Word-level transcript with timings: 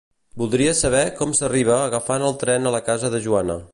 Voldria 0.43 0.71
saber 0.79 1.03
com 1.19 1.35
s'arriba 1.39 1.75
agafant 1.89 2.25
el 2.31 2.35
tren 2.45 2.67
a 2.67 2.73
la 2.77 2.85
casa 2.89 3.13
de 3.17 3.21
Joana. 3.29 3.61